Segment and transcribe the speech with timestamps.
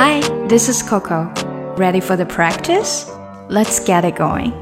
[0.00, 1.28] Hi, this is Coco.
[1.76, 3.10] Ready for the practice?
[3.48, 4.52] Let's get it going.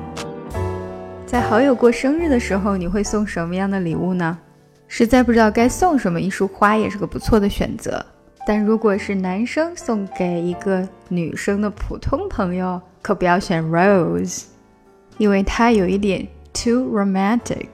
[1.26, 4.38] 在好友过生日的时候，你会送什么样的礼物呢？
[4.88, 8.02] 实在不知道该送什么，一束花也是个不错的选择。
[8.46, 14.44] 但如果是男生送给一个女生的普通朋友，可不要选 rose，
[15.18, 17.66] 因为它有一点 too romantic。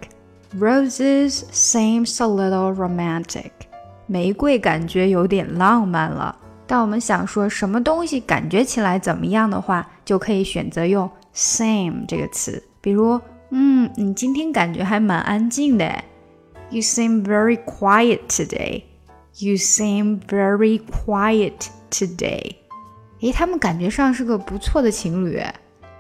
[0.59, 3.53] Roses seems a little romantic，
[4.09, 6.39] 玫瑰感觉有点浪漫了。
[6.72, 12.62] 当我们想说什么东西感觉起来怎么样的话，就可以选择用 same 这个词。
[12.82, 13.20] 比如，
[13.52, 16.04] 嗯，你今天感觉还蛮安静的。
[16.70, 18.84] You seem very quiet today.
[19.40, 22.56] You seem very quiet today.
[23.22, 25.42] 诶，他们感觉上是个不错的情侣。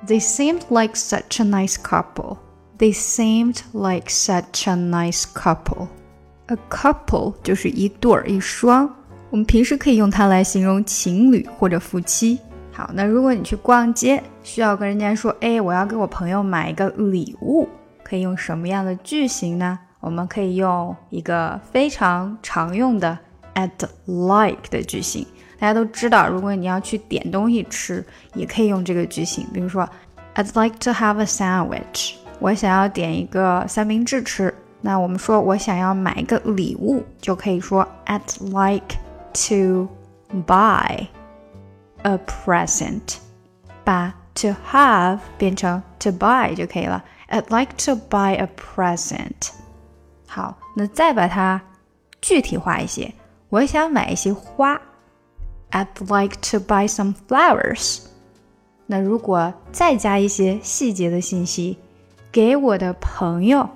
[0.06, 2.38] They seemed like such a nice couple.
[2.78, 5.88] They seemed like such a nice couple.
[6.48, 8.94] A couple 就是一对儿、一双，
[9.33, 12.39] 我们平时可以用它来形容情侣或者夫妻。
[12.71, 17.67] 好，那如果你去逛街，需要跟人家说，哎，我要给我朋友买一个礼物，
[18.03, 19.79] 可以用什么样的句型呢？
[20.01, 23.19] 我们可以用一个非常常用的
[23.55, 23.71] at
[24.05, 25.27] like 的句型。
[25.59, 29.47] 大家都知道，如果你要去点东西吃，也可以用这个句型。
[29.55, 29.89] 比如说
[30.35, 32.17] ，I'd like to have a sandwich。
[32.39, 34.55] 我想要点一个三明治吃。
[34.83, 38.97] 那我们说我想要买一个礼物，就可以说 I'd like
[39.34, 39.88] to
[40.46, 41.08] buy
[42.04, 43.18] a present。
[43.84, 47.04] 把 to have 变成 to buy 就可以了。
[47.30, 49.52] I'd like to buy a present。
[50.28, 51.62] 好，那再把它
[52.22, 53.14] 具体化一些，
[53.50, 54.82] 我想买一些花。
[55.72, 58.02] I'd like to buy some flowers。
[58.86, 61.78] 那如果再加一些细节的信息，
[62.32, 63.70] 给我的朋友，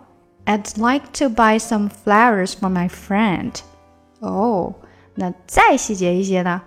[0.45, 3.54] I'd like to buy some flowers for my friend。
[4.20, 4.73] 哦，
[5.16, 6.62] 那再细节一些呢？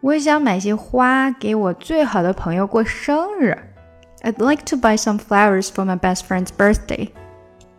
[0.00, 3.58] 我想买些花给我最好的朋友过生日。
[4.22, 7.10] I'd like to buy some flowers for my best friend's birthday.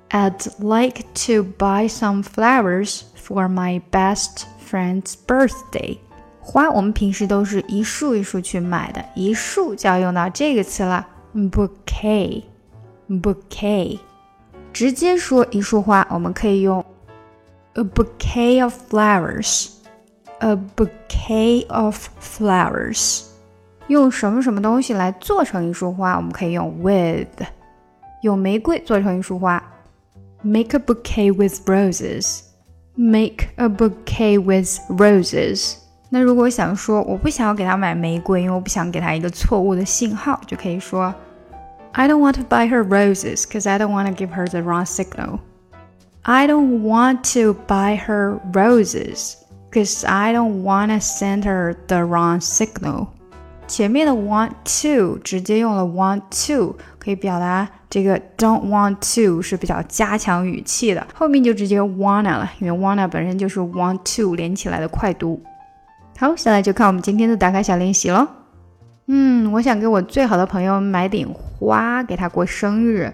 [0.09, 6.00] I'd like to buy some flowers for my best friend's birthday.
[6.39, 14.00] 花我们平时都是一束一束去买的，一束就要用到这个词了，bouquet，bouquet。
[14.73, 16.84] 直接说一束花，我们可以用
[17.73, 18.73] a bouquet of
[20.39, 23.23] flowers，a bouquet of flowers。
[23.88, 27.45] 用什么什么东西来做成一束花，我们可以用 with，
[28.22, 29.62] 用玫瑰做成一束花。
[30.44, 32.41] Make a bouquet with roses.
[32.95, 35.75] Make a bouquet with roses.
[36.09, 41.13] 那如果想说我不想要给他买玫瑰，因为我不想给他一个错误的信号，就可以说
[41.94, 44.62] I don't want to buy her roses because I don't want to give her the
[44.62, 45.39] wrong signal.
[46.23, 49.35] I don't want to buy her roses
[49.75, 53.07] because I don't want to send her the wrong signal.
[53.67, 54.51] 前面的 want
[54.81, 65.41] to 直接用了 want to，可以表达这个 don't want to 是比较加强语气的，后面就直接 wanna 了，因为 wanna 本身就是 want to 连起来的快读。
[66.19, 68.28] 好，下来就看我们今天的打卡小练习喽。
[69.07, 73.13] 嗯，我想给我最好的朋友买点花，给他过生日。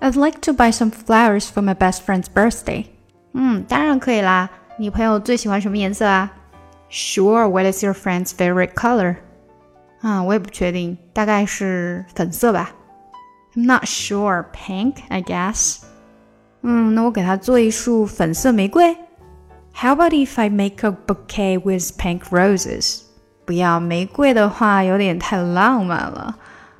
[0.00, 2.86] I'd like to buy some flowers for my best friend's birthday。
[3.34, 4.48] 嗯，当然可以啦。
[4.76, 6.30] 你朋友最喜欢什么颜色啊？
[6.90, 7.48] Sure.
[7.48, 9.16] What is your friend's favorite color?
[10.00, 12.72] 啊，我也不确定，大概是粉色吧。
[13.54, 14.44] I'm not sure.
[14.52, 15.78] Pink, I guess.
[16.62, 18.96] 嗯，那我给他做一束粉色玫瑰。
[19.74, 23.02] How about if I make a bouquet with pink roses?
[23.44, 26.36] 不要，玫瑰的话有点太浪漫了。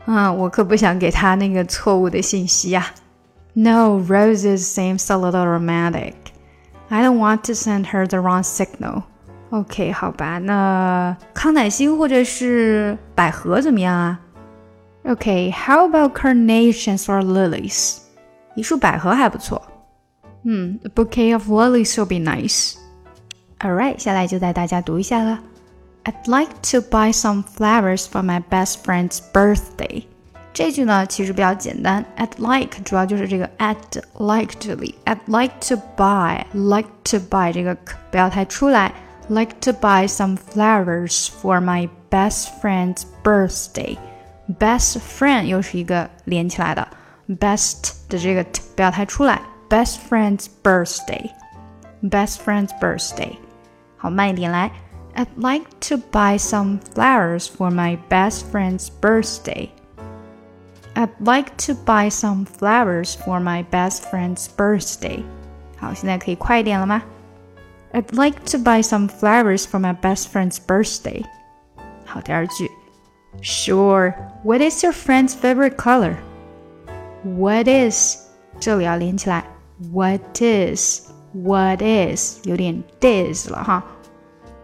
[0.07, 2.87] 嗯，我可不想给他那个错误的信息呀。
[3.53, 6.15] No, roses seems a little romantic.
[6.89, 9.03] I don't want to send her the wrong signal.
[9.51, 14.21] OK，好吧，那康乃馨或者是百合怎么样啊？
[15.05, 17.99] OK，How about carnations or lilies？
[18.55, 19.63] 一束百合还不错。
[20.45, 22.75] 嗯，A bouquet of lilies will be nice.
[23.59, 25.41] Alright，下来就带大家读一下了。
[26.05, 30.05] I'd like to buy some flowers for my best friend's birthday。
[30.55, 33.77] 这句呢其实比较简单，I'd like 主要就是这个 at
[34.19, 37.77] like 这里，I'd like to buy，like to buy 这个
[38.11, 38.93] 不要太出来。
[39.29, 43.97] like to buy some flowers for my best friend's birthday.
[44.59, 46.89] Best friend 又是一个连起来的，
[47.39, 49.41] best 的这个 t 不要太出来。
[49.69, 51.31] Best friend's birthday.
[52.03, 53.37] Best friend's birthday.
[53.97, 54.73] 好，慢一点来。
[55.15, 59.69] I'd like to buy some flowers for my best friend's birthday.
[60.95, 65.23] I'd like to buy some flowers for my best friend's birthday.
[65.79, 67.03] 好，现在可以快一点了吗？
[67.93, 71.25] I'd like to buy some flowers for my best friend's birthday.
[72.05, 72.71] 好，第二句，
[73.41, 74.15] Sure.
[74.45, 76.17] What is your friend's favorite color?
[77.25, 78.17] What is
[78.59, 79.45] 这里要连起来，
[79.93, 83.85] What is What is 有点 dis 了哈。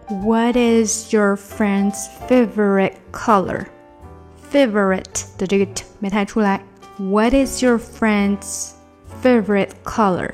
[0.08, 3.66] What is your friend's favorite color?
[4.52, 6.60] Favorite 的这个 t 没太出来。
[6.98, 8.70] What is your friend's
[9.22, 10.30] favorite color?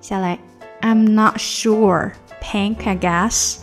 [0.00, 0.38] 下来，
[0.80, 2.12] I'm not sure.
[2.42, 3.58] Pink, I guess.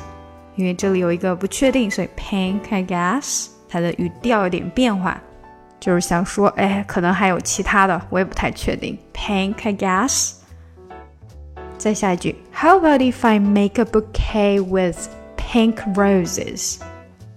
[0.56, 3.48] 因为这里有一个不确定，所以 pink, I guess.
[3.70, 5.18] 它的语调有点变化，
[5.80, 8.98] 就是想说，哎，可能还有其他的，我也不太确定。
[9.14, 10.34] Pink, I guess.
[11.78, 16.78] 再下一句，How about if I make a bouquet with pink roses?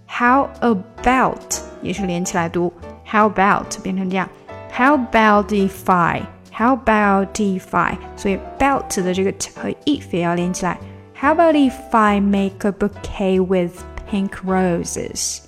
[0.07, 2.73] How about 也是连起来读
[3.09, 4.29] ，How about 变成这样，
[4.73, 6.23] How about if I?
[6.53, 7.99] How about if I?
[8.17, 10.79] 所以 about 的这个 t 和 if 也要连起来。
[11.21, 15.41] How about if I make a bouquet with pink roses?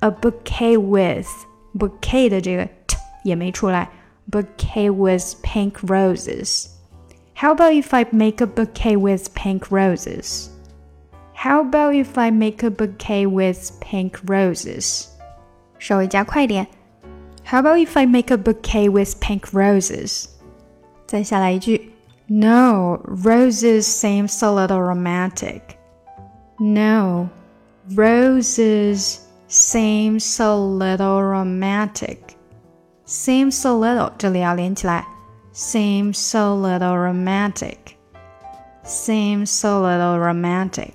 [0.00, 1.28] A bouquet with
[1.76, 3.88] bouquet 的这个 t 也没出来，
[4.30, 6.66] bouquet with pink roses.
[7.34, 10.48] How about if I make a bouquet with pink roses?
[11.34, 15.06] How about if I make a bouquet with pink roses?
[15.78, 16.66] 稍微加快点。
[17.44, 20.28] How about if I make a bouquet with pink roses?
[21.06, 21.92] 再下来一句，
[22.26, 25.62] No, roses seems a little romantic.
[26.58, 27.30] No,
[27.94, 32.36] roses seems a little romantic.
[33.06, 35.06] Seems a little 这里要连起来。
[35.54, 37.96] seems a little romantic.
[38.84, 40.92] Seems a little romantic.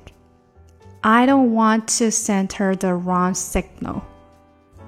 [1.02, 4.04] I don't want to send her the wrong signal.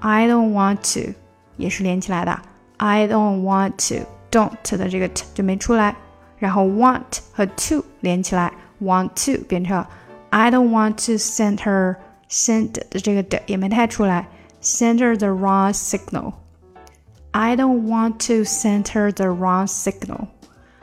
[0.01, 1.13] I don't want to
[1.59, 2.39] 也是连起来的。
[2.77, 5.95] I don't want to don't 的这个 t 就没出来，
[6.37, 8.51] 然后 want 和 to 连起来，
[8.81, 9.85] want to 变成
[10.29, 11.95] I don't want to send her
[12.29, 14.27] send 的这个的也没太出来，
[14.61, 20.27] send her the wrong signal。I don't want to send her the wrong signal。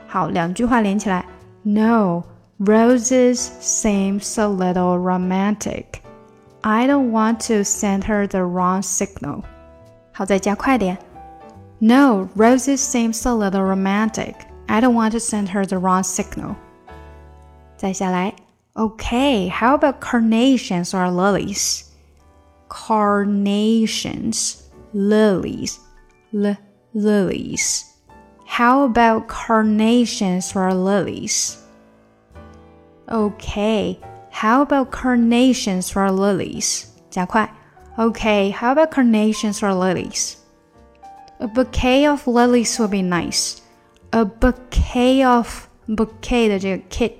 [0.07, 1.25] 好，两句话连起来。
[1.63, 2.23] No,
[2.59, 5.85] roses seems a little romantic.
[6.61, 9.43] I don't want to send her the wrong signal。
[10.17, 10.97] 好，再加快点。
[11.79, 14.35] No, roses seems a little romantic.
[14.67, 16.55] I don't want to send her the wrong signal.
[17.75, 18.33] 再下来，
[18.75, 21.83] Okay, how about carnations or lilies?
[22.69, 24.55] Carnations,
[24.93, 25.77] lilies
[26.33, 26.55] l
[26.95, 27.83] lilies.
[28.45, 31.57] How about carnations or lilies?
[33.07, 33.99] Okay,
[34.31, 36.85] how about carnations or lilies?
[37.11, 37.47] 加快.
[37.97, 40.37] Okay, how about carnations or lilies?
[41.39, 43.57] A bouquet of lilies would be nice.
[44.11, 47.13] A bouquet of bouquet 的这个 kit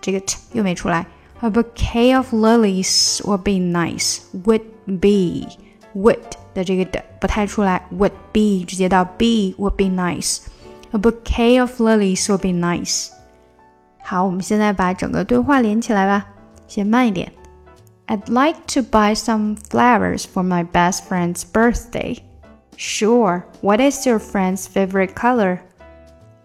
[0.00, 1.06] 这个 t 又没出来。
[1.40, 4.20] A bouquet of lilies would be nice.
[4.44, 5.48] Would be
[5.94, 6.22] would
[6.54, 13.10] 的这个的不太出来，would be 直接到 be would be nice。A bouquet of lilies would be nice。
[14.02, 16.26] 好，我们现在把整个对话连起来吧。
[16.66, 17.30] 先慢一点。
[18.09, 22.23] I'd like to buy some flowers for my best friend's birthday.
[22.75, 23.45] Sure.
[23.61, 25.61] What is your friend's favorite color?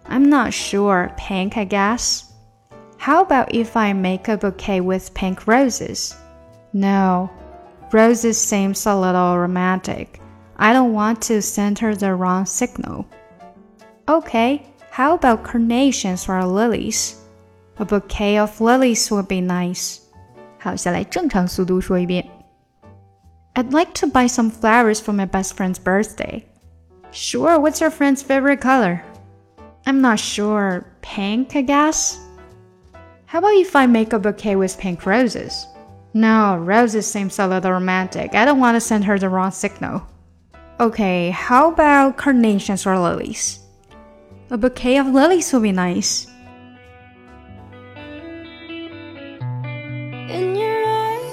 [0.06, 1.12] I'm not sure.
[1.16, 2.32] Pink, I guess.
[2.96, 6.14] How about if I make a bouquet with pink roses?
[6.72, 7.30] No,
[7.90, 10.20] Roses seems a little romantic.
[10.56, 13.06] I don't want to send her the wrong signal.
[14.06, 17.16] Okay, how about carnations or lilies?
[17.78, 20.07] A bouquet of lilies would be nice.
[20.59, 22.25] 好，下来正常速度说一遍。
[23.55, 26.43] I'd like to buy some flowers for my best friend's birthday.
[27.11, 29.01] Sure, what's your friend's favorite color?
[29.85, 30.85] I'm not sure.
[31.01, 32.17] Pink, I guess?
[33.25, 35.67] How about if I make a bouquet with pink roses?
[36.13, 38.33] No, Rosie seems a little romantic.
[38.33, 40.03] I don't want to send her the wrong signal.
[40.79, 43.59] Okay, how about carnations or lilies?
[44.49, 46.27] A bouquet of lilies would be nice.